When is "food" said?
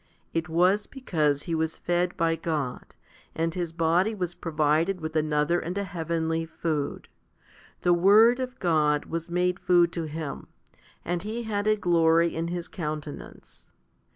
6.43-7.07, 9.59-9.91